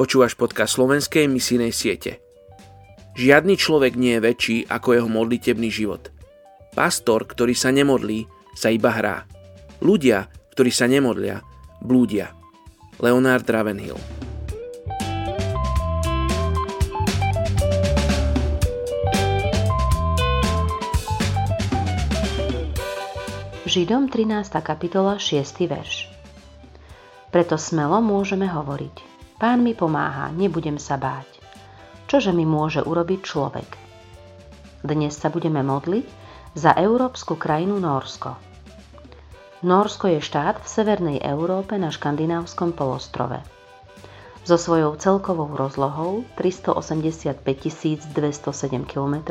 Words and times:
Počúvaš 0.00 0.32
podcast 0.32 0.80
slovenskej 0.80 1.28
misijnej 1.28 1.76
siete. 1.76 2.24
Žiadny 3.20 3.52
človek 3.60 4.00
nie 4.00 4.16
je 4.16 4.24
väčší 4.24 4.56
ako 4.64 4.96
jeho 4.96 5.08
modlitebný 5.12 5.68
život. 5.68 6.08
Pastor, 6.72 7.28
ktorý 7.28 7.52
sa 7.52 7.68
nemodlí, 7.68 8.24
sa 8.56 8.72
iba 8.72 8.96
hrá. 8.96 9.28
Ľudia, 9.84 10.24
ktorí 10.56 10.72
sa 10.72 10.88
nemodlia, 10.88 11.44
blúdia. 11.84 12.32
Leonard 12.96 13.44
Ravenhill 13.44 14.00
Židom 23.68 24.08
13. 24.08 24.48
kapitola 24.64 25.20
6. 25.20 25.68
verš 25.68 26.08
Preto 27.28 27.60
smelo 27.60 28.00
môžeme 28.00 28.48
hovoriť 28.48 29.09
Pán 29.40 29.64
mi 29.64 29.72
pomáha, 29.72 30.28
nebudem 30.36 30.76
sa 30.76 31.00
báť. 31.00 31.40
Čože 32.12 32.28
mi 32.28 32.44
môže 32.44 32.84
urobiť 32.84 33.20
človek? 33.24 33.70
Dnes 34.84 35.16
sa 35.16 35.32
budeme 35.32 35.64
modliť 35.64 36.04
za 36.52 36.76
európsku 36.76 37.40
krajinu 37.40 37.80
Norsko. 37.80 38.36
Norsko 39.64 40.12
je 40.12 40.20
štát 40.20 40.60
v 40.60 40.68
severnej 40.68 41.18
Európe 41.24 41.80
na 41.80 41.88
škandinávskom 41.88 42.76
polostrove. 42.76 43.40
So 44.44 44.60
svojou 44.60 45.00
celkovou 45.00 45.48
rozlohou 45.56 46.28
385 46.36 47.40
207 48.12 48.84
km 48.84 49.24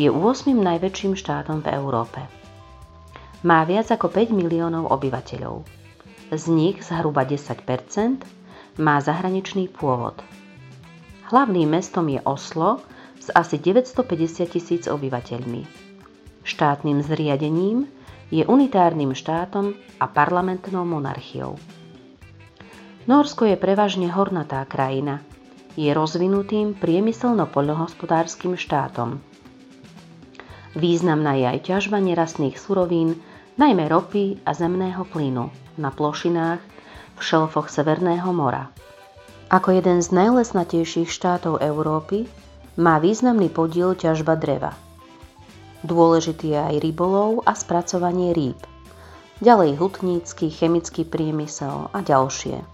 je 0.00 0.08
8. 0.08 0.16
najväčším 0.48 1.12
štátom 1.12 1.60
v 1.60 1.68
Európe. 1.76 2.24
Má 3.44 3.68
viac 3.68 3.92
ako 3.92 4.08
5 4.08 4.32
miliónov 4.32 4.88
obyvateľov. 4.88 5.60
Z 6.32 6.44
nich 6.48 6.80
zhruba 6.80 7.28
10 7.28 7.60
má 8.78 9.02
zahraničný 9.02 9.72
pôvod. 9.72 10.20
Hlavným 11.30 11.70
mestom 11.78 12.06
je 12.10 12.22
Oslo 12.22 12.82
s 13.18 13.30
asi 13.30 13.58
950 13.58 14.50
tisíc 14.50 14.84
obyvateľmi. 14.90 15.62
Štátnym 16.42 17.02
zriadením 17.06 17.86
je 18.30 18.46
unitárnym 18.46 19.14
štátom 19.14 19.74
a 19.98 20.06
parlamentnou 20.06 20.86
monarchiou. 20.86 21.58
Norsko 23.06 23.46
je 23.50 23.56
prevažne 23.58 24.06
hornatá 24.10 24.62
krajina. 24.66 25.22
Je 25.74 25.90
rozvinutým 25.90 26.74
priemyselno-poľnohospodárskym 26.78 28.54
štátom. 28.58 29.22
Významná 30.78 31.34
je 31.34 31.46
aj 31.50 31.58
ťažba 31.66 31.98
nerastných 31.98 32.54
surovín, 32.54 33.18
najmä 33.58 33.90
ropy 33.90 34.38
a 34.46 34.54
zemného 34.54 35.02
plynu 35.10 35.50
na 35.78 35.90
plošinách 35.90 36.62
v 37.20 37.22
šelfoch 37.22 37.68
Severného 37.68 38.32
mora. 38.32 38.72
Ako 39.52 39.76
jeden 39.76 40.00
z 40.00 40.08
najlesnatejších 40.08 41.12
štátov 41.12 41.60
Európy 41.60 42.24
má 42.80 42.96
významný 42.96 43.52
podiel 43.52 43.92
ťažba 43.92 44.40
dreva. 44.40 44.72
Dôležitý 45.84 46.56
je 46.56 46.60
aj 46.60 46.76
rybolov 46.80 47.44
a 47.44 47.52
spracovanie 47.52 48.32
rýb, 48.32 48.56
ďalej 49.44 49.76
hutnícky, 49.76 50.48
chemický 50.48 51.04
priemysel 51.04 51.92
a 51.92 51.98
ďalšie. 52.00 52.64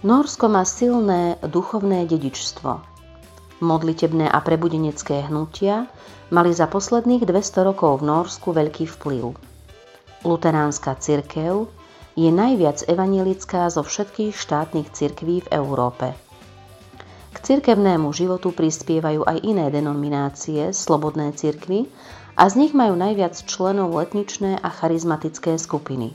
Norsko 0.00 0.48
má 0.48 0.64
silné 0.64 1.36
duchovné 1.44 2.08
dedičstvo. 2.08 2.82
Modlitebné 3.60 4.26
a 4.32 4.40
prebudenecké 4.40 5.28
hnutia 5.28 5.86
mali 6.32 6.56
za 6.56 6.64
posledných 6.64 7.28
200 7.28 7.68
rokov 7.68 8.00
v 8.00 8.08
Norsku 8.08 8.48
veľký 8.56 8.88
vplyv. 8.88 9.36
Luteránska 10.24 10.96
cirkev 10.96 11.68
je 12.20 12.28
najviac 12.28 12.84
evanielická 12.84 13.72
zo 13.72 13.80
všetkých 13.80 14.36
štátnych 14.36 14.92
cirkví 14.92 15.40
v 15.40 15.48
Európe. 15.56 16.12
K 17.32 17.36
cirkevnému 17.40 18.12
životu 18.12 18.52
prispievajú 18.52 19.24
aj 19.24 19.40
iné 19.40 19.72
denominácie, 19.72 20.76
slobodné 20.76 21.32
cirkvy, 21.32 21.88
a 22.36 22.44
z 22.48 22.60
nich 22.60 22.72
majú 22.76 22.92
najviac 22.96 23.40
členov 23.48 23.96
letničné 23.96 24.60
a 24.60 24.68
charizmatické 24.68 25.56
skupiny. 25.56 26.12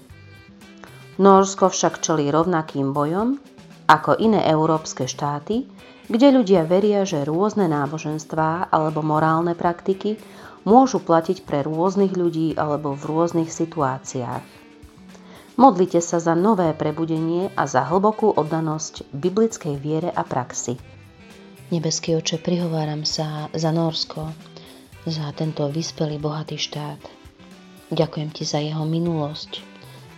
Norsko 1.17 1.73
však 1.73 2.01
čelí 2.05 2.29
rovnakým 2.29 2.93
bojom 2.93 3.41
ako 3.85 4.17
iné 4.17 4.45
európske 4.45 5.05
štáty, 5.05 5.65
kde 6.05 6.27
ľudia 6.33 6.65
veria, 6.65 7.01
že 7.01 7.25
rôzne 7.25 7.65
náboženstvá 7.65 8.69
alebo 8.69 9.01
morálne 9.01 9.57
praktiky 9.57 10.17
môžu 10.65 11.01
platiť 11.01 11.45
pre 11.45 11.61
rôznych 11.65 12.13
ľudí 12.13 12.57
alebo 12.57 12.93
v 12.93 13.03
rôznych 13.05 13.49
situáciách. 13.49 14.64
Modlite 15.55 16.03
sa 16.03 16.19
za 16.19 16.35
nové 16.35 16.75
prebudenie 16.75 17.47
a 17.55 17.63
za 17.63 17.87
hlbokú 17.87 18.27
oddanosť 18.27 19.07
biblickej 19.15 19.79
viere 19.79 20.11
a 20.11 20.27
praxi. 20.27 20.75
Nebeský 21.71 22.19
oče, 22.19 22.43
prihováram 22.43 23.07
sa 23.07 23.47
za 23.55 23.71
Norsko, 23.71 24.35
za 25.07 25.31
tento 25.31 25.63
vyspelý, 25.71 26.19
bohatý 26.19 26.59
štát. 26.59 26.99
Ďakujem 27.87 28.29
ti 28.35 28.43
za 28.43 28.59
jeho 28.59 28.83
minulosť, 28.83 29.63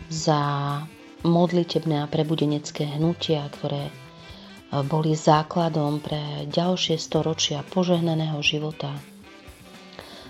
za 0.10 0.42
modlitebné 1.22 2.02
a 2.02 2.10
prebudenecké 2.10 2.98
hnutia, 2.98 3.46
ktoré 3.62 3.94
boli 4.90 5.14
základom 5.14 6.02
pre 6.02 6.50
ďalšie 6.50 6.98
storočia 6.98 7.62
požehnaného 7.62 8.42
života. 8.42 8.90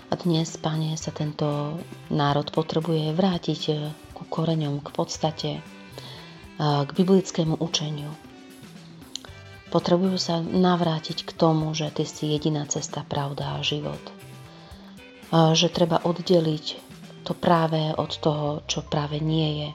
A 0.08 0.14
dnes, 0.20 0.56
Pane, 0.60 1.00
sa 1.00 1.16
tento 1.16 1.80
národ 2.12 2.48
potrebuje 2.52 3.16
vrátiť 3.16 3.60
koreňom, 4.28 4.84
k 4.84 4.88
podstate, 4.92 5.50
k 6.60 6.90
biblickému 6.92 7.58
učeniu. 7.58 8.12
Potrebujú 9.68 10.16
sa 10.16 10.40
navrátiť 10.40 11.28
k 11.28 11.30
tomu, 11.36 11.72
že 11.76 11.92
Ty 11.92 12.08
si 12.08 12.32
jediná 12.32 12.64
cesta, 12.64 13.04
pravda 13.04 13.56
a 13.56 13.64
život. 13.64 14.00
Že 15.32 15.68
treba 15.68 16.00
oddeliť 16.00 16.66
to 17.28 17.36
práve 17.36 17.92
od 17.92 18.12
toho, 18.16 18.64
čo 18.64 18.80
práve 18.80 19.20
nie 19.20 19.60
je. 19.60 19.70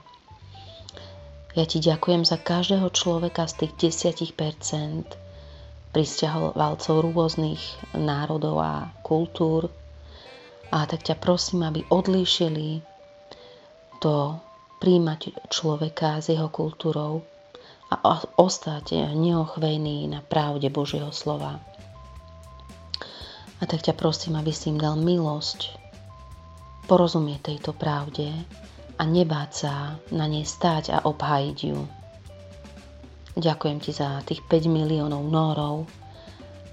Ja 1.62 1.66
Ti 1.70 1.78
ďakujem 1.78 2.26
za 2.26 2.42
každého 2.42 2.90
človeka 2.90 3.46
z 3.46 3.70
tých 3.70 4.02
10% 4.34 5.06
pristahovalcov 5.94 6.96
rôznych 7.06 7.62
národov 7.94 8.58
a 8.58 8.90
kultúr, 9.06 9.70
a 10.74 10.90
tak 10.90 11.06
ťa 11.06 11.22
prosím, 11.22 11.70
aby 11.70 11.86
odlíšili 11.86 12.82
to 14.04 14.36
príjmať 14.84 15.48
človeka 15.48 16.20
s 16.20 16.28
jeho 16.28 16.52
kultúrou 16.52 17.24
a 17.88 18.20
ostať 18.36 19.16
neochvejný 19.16 20.12
na 20.12 20.20
pravde 20.20 20.68
Božieho 20.68 21.16
slova. 21.16 21.64
A 23.58 23.64
tak 23.64 23.80
ťa 23.80 23.96
prosím, 23.96 24.36
aby 24.36 24.52
si 24.52 24.76
im 24.76 24.82
dal 24.82 25.00
milosť 25.00 25.80
porozumieť 26.84 27.48
tejto 27.48 27.72
pravde 27.72 28.28
a 29.00 29.04
nebáť 29.08 29.50
sa 29.56 29.96
na 30.12 30.28
nej 30.28 30.44
stáť 30.44 30.92
a 30.92 30.98
obhájiť 31.08 31.58
ju. 31.64 31.80
Ďakujem 33.40 33.78
ti 33.80 33.96
za 33.96 34.20
tých 34.28 34.44
5 34.46 34.68
miliónov 34.68 35.24
nórov 35.24 35.88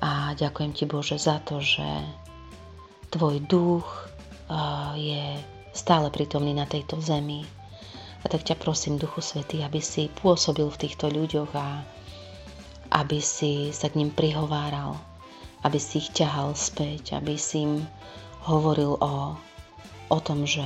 a 0.02 0.34
ďakujem 0.34 0.72
ti 0.74 0.84
Bože 0.90 1.14
za 1.14 1.38
to, 1.46 1.62
že 1.62 1.86
tvoj 3.14 3.38
duch 3.46 3.86
je 4.98 5.38
stále 5.70 6.10
prítomný 6.10 6.54
na 6.54 6.66
tejto 6.66 6.98
zemi. 6.98 7.46
A 8.20 8.28
tak 8.28 8.44
ťa 8.44 8.60
prosím, 8.60 9.00
Duchu 9.00 9.24
Svety, 9.24 9.64
aby 9.64 9.80
si 9.80 10.12
pôsobil 10.12 10.68
v 10.68 10.80
týchto 10.80 11.08
ľuďoch 11.08 11.50
a 11.56 11.82
aby 12.90 13.22
si 13.22 13.70
sa 13.72 13.88
k 13.88 14.02
ním 14.02 14.10
prihováral, 14.12 14.98
aby 15.62 15.78
si 15.78 16.04
ich 16.04 16.10
ťahal 16.12 16.52
späť, 16.58 17.16
aby 17.16 17.38
si 17.38 17.64
im 17.64 17.86
hovoril 18.44 18.98
o, 18.98 19.38
o 20.10 20.18
tom, 20.20 20.44
že 20.44 20.64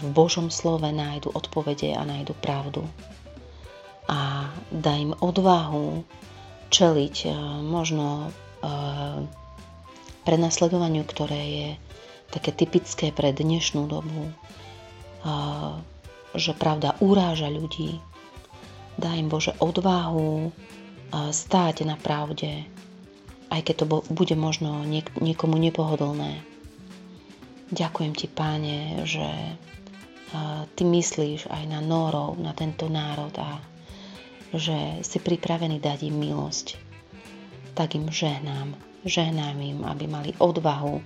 v 0.00 0.06
Božom 0.14 0.46
slove 0.52 0.86
nájdu 0.86 1.34
odpovede 1.34 1.90
a 1.98 2.06
nájdu 2.06 2.38
pravdu. 2.38 2.86
A 4.06 4.46
daj 4.70 4.98
im 5.10 5.12
odvahu 5.18 6.06
čeliť 6.70 7.34
možno 7.66 8.30
prenasledovaniu, 10.22 11.02
ktoré 11.02 11.42
je 11.42 11.68
také 12.30 12.54
typické 12.54 13.10
pre 13.10 13.34
dnešnú 13.34 13.90
dobu, 13.90 14.30
že 16.32 16.54
pravda 16.54 16.94
uráža 17.02 17.50
ľudí. 17.50 17.98
Dá 18.94 19.18
im 19.18 19.26
Bože 19.26 19.52
odvahu 19.58 20.54
stáť 21.10 21.82
na 21.82 21.98
pravde, 21.98 22.64
aj 23.50 23.60
keď 23.66 23.74
to 23.82 23.86
bude 24.14 24.34
možno 24.38 24.86
niekomu 25.18 25.58
nepohodlné. 25.58 26.38
Ďakujem 27.74 28.12
ti, 28.14 28.26
páne, 28.30 29.02
že 29.06 29.26
ty 30.78 30.82
myslíš 30.86 31.50
aj 31.50 31.64
na 31.66 31.82
Nórov, 31.82 32.38
na 32.38 32.54
tento 32.54 32.86
národ 32.86 33.34
a 33.38 33.58
že 34.54 35.02
si 35.02 35.18
pripravený 35.18 35.82
dať 35.82 36.06
im 36.06 36.16
milosť. 36.18 36.78
Tak 37.74 37.98
im 37.98 38.10
žehnám 38.10 38.74
Žehnám 39.00 39.56
im, 39.64 39.80
aby 39.88 40.04
mali 40.04 40.36
odvahu 40.36 41.00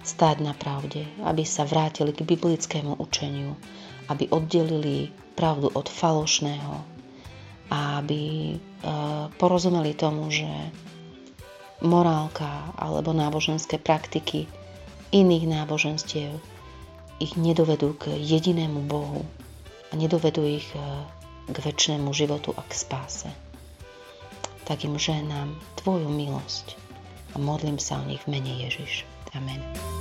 stáť 0.00 0.40
na 0.40 0.56
pravde, 0.56 1.04
aby 1.24 1.44
sa 1.44 1.68
vrátili 1.68 2.16
k 2.16 2.24
biblickému 2.24 2.96
učeniu, 2.96 3.56
aby 4.08 4.26
oddelili 4.32 5.12
pravdu 5.36 5.68
od 5.72 5.86
falošného 5.86 6.74
a 7.70 8.02
aby 8.02 8.56
porozumeli 9.38 9.94
tomu, 9.94 10.32
že 10.32 10.48
morálka 11.80 12.74
alebo 12.76 13.12
náboženské 13.12 13.80
praktiky 13.80 14.48
iných 15.12 15.44
náboženstiev 15.48 16.32
ich 17.20 17.36
nedovedú 17.36 17.96
k 17.96 18.16
jedinému 18.16 18.84
Bohu 18.88 19.24
a 19.88 19.92
nedovedú 19.96 20.44
ich 20.44 20.68
k 21.50 21.56
väčšnému 21.56 22.08
životu 22.16 22.56
a 22.56 22.62
k 22.64 22.72
spáse. 22.72 23.30
Tak 24.64 24.86
im 24.86 24.96
ženám 24.96 25.56
Tvoju 25.82 26.08
milosť 26.08 26.78
a 27.34 27.42
modlím 27.42 27.76
sa 27.82 27.98
o 27.98 28.06
nich 28.06 28.22
v 28.22 28.38
mene 28.38 28.54
Ježiš. 28.66 29.04
Amen. 29.34 29.99